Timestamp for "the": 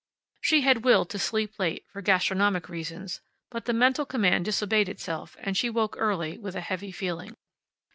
3.65-3.71